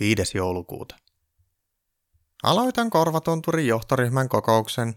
5. 0.00 0.38
joulukuuta. 0.38 0.96
Aloitan 2.42 2.90
Korvatunturin 2.90 3.66
johtoryhmän 3.66 4.28
kokouksen. 4.28 4.94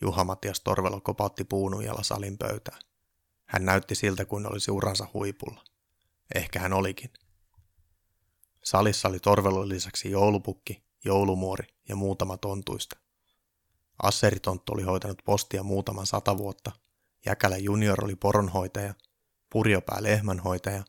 Juha-Matias 0.00 0.60
Torvelo 0.60 1.00
kopautti 1.00 1.44
puunujalla 1.44 2.02
salin 2.02 2.38
pöytään. 2.38 2.78
Hän 3.44 3.64
näytti 3.64 3.94
siltä 3.94 4.24
kuin 4.24 4.46
olisi 4.52 4.70
uransa 4.70 5.08
huipulla. 5.14 5.64
Ehkä 6.34 6.60
hän 6.60 6.72
olikin. 6.72 7.10
Salissa 8.64 9.08
oli 9.08 9.20
Torvelon 9.20 9.68
lisäksi 9.68 10.10
joulupukki, 10.10 10.82
joulumuori 11.04 11.66
ja 11.88 11.96
muutama 11.96 12.36
tontuista. 12.36 12.96
Asseritonttu 14.02 14.72
oli 14.72 14.82
hoitanut 14.82 15.22
postia 15.24 15.62
muutaman 15.62 16.06
sata 16.06 16.38
vuotta, 16.38 16.72
Jäkälä 17.26 17.56
junior 17.56 18.04
oli 18.04 18.16
poronhoitaja, 18.16 18.94
Purjopää 19.50 20.02
lehmänhoitaja, 20.02 20.84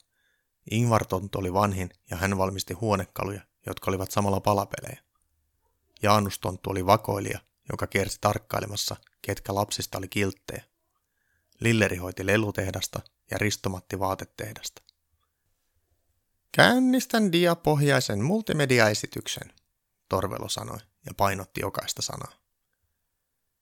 Ingvar 0.72 1.06
Tonttu 1.06 1.40
oli 1.40 1.54
vanhin 1.54 1.90
ja 2.12 2.18
hän 2.18 2.38
valmisti 2.38 2.74
huonekaluja, 2.74 3.42
jotka 3.66 3.92
olivat 3.92 4.12
samalla 4.12 4.40
palapelejä. 4.40 5.00
Jaanus 6.02 6.40
Tonttu 6.40 6.70
oli 6.70 6.86
vakoilija, 6.86 7.40
joka 7.72 7.88
kiersi 7.88 8.18
tarkkailemassa, 8.22 8.96
ketkä 9.22 9.56
lapsista 9.56 9.98
oli 9.98 10.08
kilttejä. 10.08 10.64
Lilleri 11.60 11.98
hoiti 11.98 12.26
lelutehdasta 12.26 13.02
ja 13.32 13.38
Ristomatti 13.38 14.00
vaatetehdasta. 14.00 14.82
Käynnistän 16.52 17.32
diapohjaisen 17.32 18.24
multimediaesityksen, 18.24 19.54
Torvelo 20.10 20.50
sanoi 20.50 20.80
ja 21.06 21.14
painotti 21.18 21.62
jokaista 21.62 22.02
sanaa. 22.02 22.32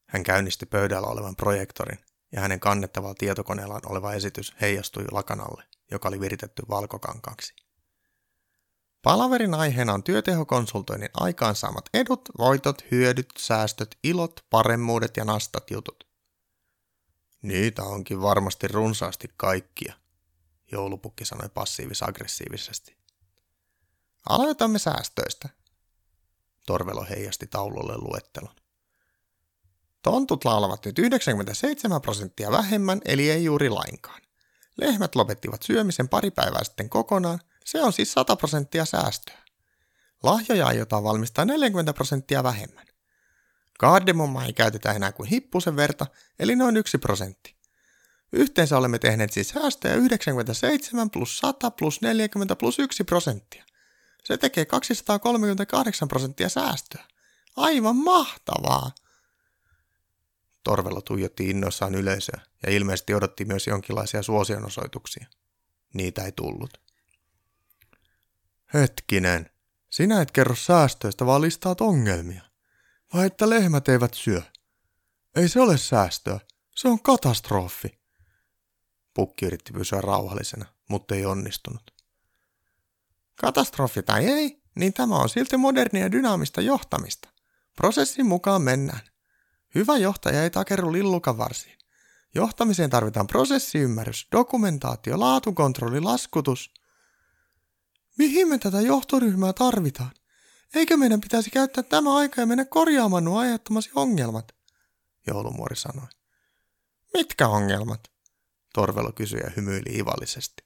Hän 0.05 0.24
käynnisti 0.24 0.66
pöydällä 0.66 1.08
olevan 1.08 1.35
projektorin 1.35 1.99
ja 2.32 2.41
hänen 2.41 2.60
kannettavalla 2.60 3.16
tietokoneellaan 3.16 3.82
oleva 3.85 4.13
esitys 4.13 4.55
heijastui 4.62 5.05
lakanalle, 5.12 5.63
joka 5.91 6.08
oli 6.08 6.20
viritetty 6.20 6.64
valkokankaaksi. 6.70 7.54
Palaverin 9.02 9.54
aiheena 9.54 9.94
on 9.94 10.04
työtehokonsultoinnin 10.04 11.10
aikaansaamat 11.13 11.90
edut, 11.94 12.30
voitot, 12.38 12.85
hyödyt, 12.91 13.30
säästöt, 13.38 13.98
ilot, 14.04 14.46
paremmuudet 14.49 15.18
ja 15.18 15.26
nastat 15.26 15.71
jutut. 15.71 16.08
Niitä 17.41 17.84
onkin 17.84 18.21
varmasti 18.21 18.68
runsaasti 18.68 19.27
kaikkia, 19.38 19.93
joulupukki 20.71 21.26
sanoi 21.26 21.49
passiivis-aggressiivisesti. 21.49 22.98
Aloitamme 24.30 24.80
säästöistä. 24.80 25.49
Torvelo 26.65 27.05
heijasti 27.10 27.48
taululle 27.48 27.98
luettelon. 27.98 28.55
Tontut 30.02 30.46
laulavat 30.46 30.85
nyt 30.85 30.99
97 30.99 32.02
prosenttia 32.02 32.52
vähemmän, 32.52 33.02
eli 33.05 33.32
ei 33.32 33.43
juuri 33.43 33.70
lainkaan. 33.70 34.21
Lehmät 34.78 35.16
lopettivat 35.16 35.64
syömisen 35.64 36.10
pari 36.10 36.32
päivää 36.32 36.64
sitten 36.64 36.90
kokonaan, 36.90 37.40
se 37.66 37.84
on 37.84 37.94
siis 37.94 38.12
100 38.12 38.36
prosenttia 38.36 38.86
säästöä. 38.86 39.38
Lahjoja 40.24 40.68
aiotaan 40.68 41.04
valmistaa 41.04 41.46
40 41.46 41.94
prosenttia 41.94 42.44
vähemmän. 42.44 42.86
Kardemommaa 43.80 44.46
ei 44.46 44.54
käytetä 44.54 44.92
enää 44.92 45.12
kuin 45.12 45.30
hippusen 45.30 45.76
verta, 45.76 46.05
eli 46.40 46.55
noin 46.55 46.78
1 46.78 46.98
prosentti. 46.98 47.58
Yhteensä 48.34 48.78
olemme 48.78 49.00
tehneet 49.00 49.34
siis 49.34 49.50
säästöjä 49.50 49.96
97 49.96 51.10
plus 51.10 51.38
100 51.38 51.72
plus 51.72 52.02
40 52.02 52.55
plus 52.55 52.80
1 52.80 53.04
prosenttia. 53.04 53.64
Se 54.24 54.38
tekee 54.38 54.66
238 54.66 56.08
prosenttia 56.08 56.50
säästöä. 56.50 57.04
Aivan 57.55 57.96
mahtavaa! 57.96 58.92
Torvella 60.68 61.01
tuijotti 61.01 61.49
innoissaan 61.49 61.96
yleisöä 61.96 62.41
ja 62.65 62.71
ilmeisesti 62.71 63.13
odotti 63.13 63.46
myös 63.46 63.68
jonkinlaisia 63.68 64.23
suosionosoituksia. 64.23 65.28
Niitä 65.94 66.24
ei 66.24 66.31
tullut. 66.31 66.81
Hetkinen, 68.74 69.50
sinä 69.90 70.22
et 70.22 70.31
kerro 70.31 70.56
säästöistä, 70.56 71.25
vaan 71.25 71.41
listaat 71.41 71.81
ongelmia. 71.81 72.41
Vai 73.13 73.25
että 73.25 73.50
lehmät 73.50 73.90
eivät 73.90 74.13
syö? 74.13 74.41
Ei 75.35 75.50
se 75.50 75.62
ole 75.62 75.78
säästöä, 75.78 76.40
se 76.75 76.88
on 76.88 77.02
katastrofi. 77.02 78.00
Pukki 79.13 79.46
yritti 79.46 79.74
pysyä 79.74 80.02
rauhallisena, 80.02 80.66
mutta 80.90 81.16
ei 81.16 81.25
onnistunut. 81.25 81.94
Katastrofi 83.36 84.03
tai 84.03 84.25
ei, 84.25 84.62
niin 84.75 84.94
tämä 84.94 85.16
on 85.16 85.30
silti 85.30 85.58
modernia 85.58 86.12
dynaamista 86.12 86.62
johtamista. 86.62 87.30
Prosessin 87.75 88.25
mukaan 88.25 88.62
mennään. 88.62 89.02
Hyvä 89.76 89.98
johtaja 89.98 90.44
ei 90.44 90.50
takerru 90.50 90.94
lillukavarsiin. 90.94 91.78
Johtamiseen 92.36 92.90
tarvitaan 92.90 93.28
prosessiymmärrys, 93.28 94.28
dokumentaatio, 94.32 95.20
laatukontrolli, 95.20 96.02
laskutus. 96.02 96.74
Mihin 98.18 98.48
me 98.48 98.58
tätä 98.58 98.82
johtoryhmää 98.82 99.54
tarvitaan? 99.54 100.12
Eikö 100.76 100.98
meidän 100.98 101.22
pitäisi 101.22 101.50
käyttää 101.50 101.84
tämä 101.84 102.16
aika 102.16 102.42
ja 102.42 102.48
mennä 102.48 102.66
korjaamaan 102.66 103.24
nuo 103.24 103.40
aiheuttamasi 103.40 103.90
ongelmat? 103.96 104.56
Joulumuori 105.28 105.76
sanoi. 105.76 106.08
Mitkä 107.14 107.48
ongelmat? 107.48 108.12
Torvelo 108.74 109.12
kysyi 109.12 109.40
ja 109.40 109.52
hymyili 109.56 109.98
ivallisesti. 109.98 110.64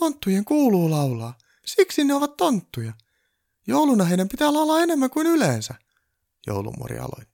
Tonttujen 0.00 0.44
kuuluu 0.44 0.90
laulaa. 0.90 1.38
Siksi 1.64 2.04
ne 2.04 2.14
ovat 2.14 2.36
tonttuja. 2.36 2.92
Jouluna 3.66 4.04
heidän 4.04 4.28
pitää 4.28 4.52
laulaa 4.52 4.80
enemmän 4.80 5.10
kuin 5.10 5.26
yleensä, 5.26 5.74
joulumuori 6.46 6.98
aloitti. 6.98 7.33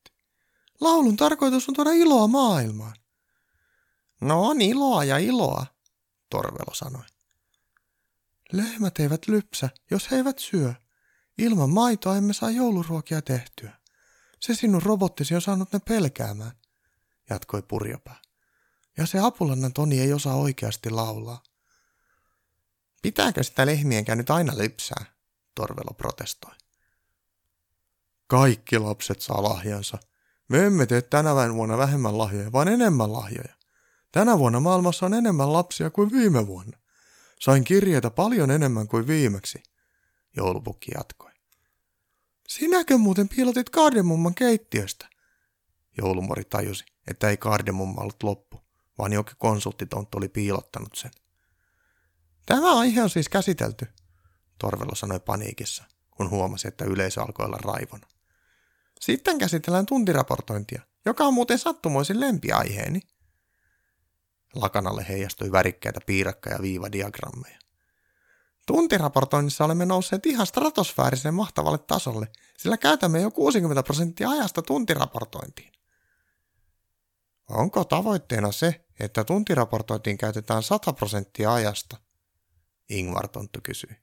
Laulun 0.80 1.16
tarkoitus 1.16 1.68
on 1.68 1.74
tuoda 1.74 1.91
iloa 1.91 2.26
maailmaan. 2.26 2.96
No 4.20 4.42
on 4.42 4.60
iloa 4.60 5.04
ja 5.04 5.18
iloa, 5.18 5.66
Torvelo 6.30 6.74
sanoi. 6.74 7.04
Lehmät 8.52 8.98
eivät 8.98 9.28
lypsä, 9.28 9.70
jos 9.91 10.10
he 10.10 10.16
eivät 10.16 10.38
syö. 10.38 10.74
Ilman 11.38 11.70
maitoa 11.70 12.16
emme 12.16 12.32
saa 12.32 12.50
jouluruokia 12.50 13.22
tehtyä. 13.22 13.80
Se 14.41 14.54
sinun 14.54 14.82
robottisi 14.82 15.34
on 15.34 15.42
saanut 15.42 15.72
ne 15.72 15.78
pelkäämään, 15.78 16.52
jatkoi 17.30 17.62
purjopää. 17.62 18.22
Ja 18.97 19.06
se 19.06 19.18
apulannan 19.18 19.72
Toni 19.72 20.00
ei 20.00 20.12
osaa 20.12 20.34
oikeasti 20.34 20.91
laulaa. 20.91 21.42
Pitääkö 23.02 23.42
sitä 23.42 23.66
lehmienkään 23.66 24.18
nyt 24.18 24.30
aina 24.30 24.58
lypsää? 24.58 25.04
Torvelo 25.54 25.94
protestoi. 25.94 26.54
Kaikki 28.26 28.78
lapset 28.78 29.20
saa 29.20 29.42
lahjansa, 29.42 29.98
me 30.50 30.66
emme 30.66 30.86
tee 30.86 31.02
tänä 31.02 31.34
vuonna 31.54 31.78
vähemmän 31.78 32.18
lahjoja, 32.18 32.52
vaan 32.52 32.68
enemmän 32.68 33.12
lahjoja. 33.12 33.54
Tänä 34.12 34.38
vuonna 34.38 34.60
maailmassa 34.60 35.06
on 35.06 35.14
enemmän 35.14 35.52
lapsia 35.52 35.90
kuin 35.90 36.12
viime 36.12 36.46
vuonna. 36.46 36.78
Sain 37.40 37.64
kirjeitä 37.64 38.10
paljon 38.10 38.50
enemmän 38.50 38.88
kuin 38.88 39.06
viimeksi, 39.06 39.62
joulupukki 40.36 40.90
jatkoi. 40.94 41.30
Sinäkö 42.48 42.98
muuten 42.98 43.28
piilotit 43.28 43.70
kardemumman 43.70 44.34
keittiöstä? 44.34 45.08
Joulumori 45.98 46.44
tajusi, 46.44 46.84
että 47.06 47.28
ei 47.28 47.36
kardemumma 47.36 48.00
ollut 48.00 48.22
loppu, 48.22 48.60
vaan 48.98 49.12
jokin 49.12 49.36
konsulttitonttu 49.38 50.18
oli 50.18 50.28
piilottanut 50.28 50.94
sen. 50.94 51.10
Tämä 52.46 52.78
aihe 52.78 53.02
on 53.02 53.10
siis 53.10 53.28
käsitelty, 53.28 53.86
Torvelo 54.58 54.94
sanoi 54.94 55.20
paniikissa, 55.20 55.84
kun 56.10 56.30
huomasi, 56.30 56.68
että 56.68 56.84
yleisö 56.84 57.22
alkoi 57.22 57.46
olla 57.46 57.58
raivona. 57.62 58.06
Sitten 59.00 59.38
käsitellään 59.38 59.86
tuntiraportointia, 59.86 60.82
joka 61.04 61.24
on 61.24 61.34
muuten 61.34 61.58
sattumoisin 61.58 62.20
lempiaiheeni. 62.20 63.00
Lakanalle 64.54 65.06
heijastui 65.08 65.52
värikkäitä 65.52 66.00
piirakka- 66.06 66.50
ja 66.50 66.58
viivadiagrammeja. 66.62 67.58
Tuntiraportoinnissa 68.66 69.64
olemme 69.64 69.86
nousseet 69.86 70.26
ihan 70.26 70.46
stratosfääriseen 70.46 71.34
mahtavalle 71.34 71.78
tasolle, 71.78 72.28
sillä 72.58 72.76
käytämme 72.76 73.20
jo 73.20 73.30
60 73.30 73.82
prosenttia 73.82 74.30
ajasta 74.30 74.62
tuntiraportointiin. 74.62 75.72
Onko 77.48 77.84
tavoitteena 77.84 78.52
se, 78.52 78.84
että 79.00 79.24
tuntiraportointiin 79.24 80.18
käytetään 80.18 80.62
100 80.62 80.92
prosenttia 80.92 81.54
ajasta? 81.54 81.96
Ingvar 82.88 83.28
Tonttu 83.28 83.60
kysyi. 83.62 83.96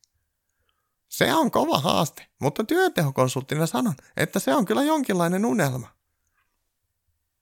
Se 1.10 1.34
on 1.34 1.52
kova 1.52 1.80
haaste, 1.80 2.28
mutta 2.40 2.64
työtehokonsulttina 2.64 3.68
sanon, 3.68 3.96
että 4.18 4.40
se 4.40 4.56
on 4.56 4.66
kyllä 4.66 4.84
jonkinlainen 4.84 5.46
unelma. 5.46 5.88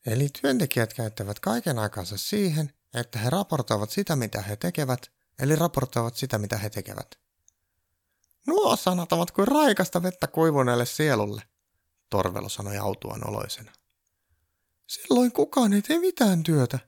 Eli 0.05 0.29
työntekijät 0.41 0.93
käyttävät 0.93 1.39
kaiken 1.39 1.79
aikansa 1.79 2.17
siihen, 2.17 2.73
että 2.93 3.19
he 3.19 3.29
raportoivat 3.29 3.89
sitä, 3.89 4.15
mitä 4.15 4.41
he 4.41 4.55
tekevät, 4.55 5.11
eli 5.39 5.55
raportoivat 5.55 6.15
sitä, 6.15 6.37
mitä 6.37 6.57
he 6.57 6.69
tekevät. 6.69 7.19
Nuo 8.47 8.75
sanat 8.75 9.11
ovat 9.11 9.31
kuin 9.31 9.47
raikasta 9.47 10.03
vettä 10.03 10.27
kuivuneelle 10.27 10.85
sielulle, 10.85 11.41
Torvelo 12.09 12.49
sanoi 12.49 12.77
autuan 12.77 13.29
oloisena. 13.29 13.71
Silloin 14.87 15.31
kukaan 15.31 15.73
ei 15.73 15.81
tee 15.81 15.99
mitään 15.99 16.43
työtä, 16.43 16.79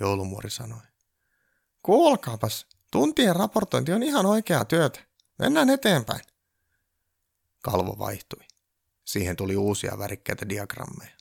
joulumuori 0.00 0.50
sanoi. 0.50 0.80
Kuulkaapas, 1.82 2.66
tuntien 2.90 3.36
raportointi 3.36 3.92
on 3.92 4.02
ihan 4.02 4.26
oikeaa 4.26 4.64
työtä. 4.64 5.07
Mennään 5.38 5.70
eteenpäin. 5.70 6.20
Kalvo 7.62 7.98
vaihtui. 7.98 8.44
Siihen 9.04 9.36
tuli 9.36 9.56
uusia 9.56 9.98
värikkäitä 9.98 10.48
diagrammeja. 10.48 11.18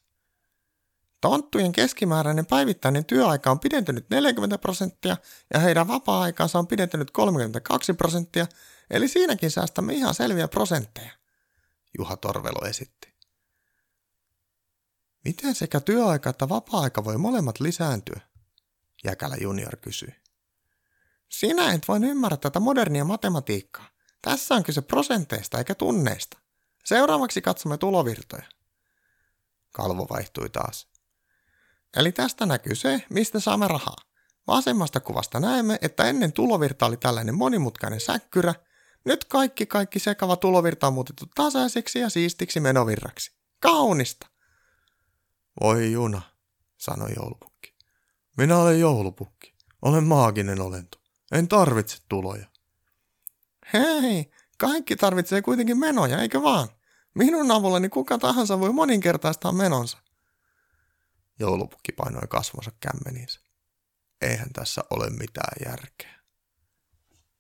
Tonttujen 1.22 1.72
keskimääräinen 1.72 2.46
päivittäinen 2.46 3.06
työaika 3.06 3.52
on 3.52 3.60
pidentynyt 3.60 4.10
40 4.10 4.58
prosenttia 4.58 5.18
ja 5.54 5.60
heidän 5.60 5.88
vapaa-aikansa 5.88 6.60
on 6.60 6.68
pidentynyt 6.68 7.12
32 7.12 7.94
prosenttia, 7.94 8.48
Eli 8.90 9.08
siinäkin 9.08 9.52
säästämme 9.52 9.94
ihan 9.94 10.14
selviä 10.14 10.48
prosentteja, 10.48 11.12
Juha 11.98 12.18
Torvelo 12.18 12.68
esitti. 12.68 13.14
Miten 15.26 15.56
sekä 15.56 15.80
työaika 15.80 16.30
että 16.30 16.50
vapaa-aika 16.50 17.04
voi 17.04 17.18
molemmat 17.18 17.60
lisääntyä? 17.60 18.20
Jäkälä 19.04 19.36
junior 19.42 19.78
kysyi. 19.78 20.16
Sinä 21.30 21.74
et 21.74 21.88
voi 21.88 22.00
ymmärrä 22.04 22.38
tätä 22.38 22.60
modernia 22.60 23.06
matematiikkaa. 23.06 23.90
Tässä 24.22 24.56
on 24.56 24.64
kyse 24.64 24.82
prosenteista 24.82 25.58
eikä 25.58 25.76
tunneista. 25.76 26.38
Seuraavaksi 26.86 27.42
katsomme 27.42 27.78
tulovirtoja. 27.78 28.44
Kalvo 29.74 30.08
vaihtui 30.10 30.50
taas. 30.50 30.88
Eli 31.98 32.12
tästä 32.12 32.46
näkyy 32.46 32.76
se, 32.76 33.04
mistä 33.10 33.40
saamme 33.40 33.68
rahaa. 33.68 33.98
Vasemmasta 34.48 35.00
kuvasta 35.00 35.40
näemme, 35.40 35.78
että 35.82 36.04
ennen 36.04 36.34
tulovirta 36.34 36.86
oli 36.86 36.98
tällainen 36.98 37.36
monimutkainen 37.36 38.02
säkkyrä. 38.02 38.56
Nyt 39.06 39.26
kaikki 39.26 39.66
kaikki 39.66 40.00
sekava 40.00 40.36
tulovirta 40.36 40.88
on 40.88 40.94
muutettu 40.94 41.26
tasaiseksi 41.36 42.00
ja 42.00 42.10
siistiksi 42.10 42.60
menovirraksi. 42.60 43.32
Kaunista! 43.60 44.28
Voi 45.62 45.92
juna, 45.92 46.22
sanoi 46.78 47.10
joulupukki. 47.16 47.76
Minä 48.38 48.58
olen 48.58 48.80
joulupukki. 48.80 49.54
Olen 49.82 50.04
maaginen 50.04 50.62
olento. 50.62 50.98
En 51.32 51.48
tarvitse 51.48 51.98
tuloja. 52.10 52.48
Hei, 53.74 54.32
kaikki 54.58 54.96
tarvitsee 54.96 55.42
kuitenkin 55.42 55.78
menoja, 55.78 56.22
eikö 56.22 56.42
vaan? 56.42 56.68
Minun 57.16 57.52
avullani 57.52 57.90
kuka 57.90 58.18
tahansa 58.18 58.60
voi 58.60 58.74
moninkertaistaa 58.74 59.52
menonsa. 59.52 59.98
Joulupukki 61.40 61.92
painoi 61.92 62.28
kasvonsa 62.30 62.72
kämmeniinsä. 62.80 63.40
Eihän 64.22 64.54
tässä 64.54 64.82
ole 64.90 65.10
mitään 65.10 65.66
järkeä. 65.66 66.17